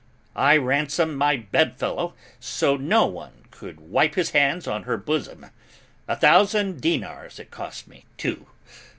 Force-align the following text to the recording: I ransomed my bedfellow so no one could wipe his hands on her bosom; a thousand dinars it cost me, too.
I 0.35 0.57
ransomed 0.57 1.15
my 1.19 1.35
bedfellow 1.37 2.15
so 2.39 2.75
no 2.75 3.05
one 3.05 3.43
could 3.51 3.79
wipe 3.79 4.15
his 4.15 4.31
hands 4.31 4.65
on 4.67 4.81
her 4.85 4.97
bosom; 4.97 5.51
a 6.07 6.15
thousand 6.15 6.81
dinars 6.81 7.37
it 7.37 7.51
cost 7.51 7.87
me, 7.87 8.05
too. 8.17 8.47